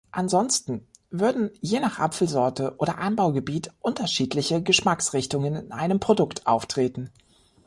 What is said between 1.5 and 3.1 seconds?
je nach Apfelsorte oder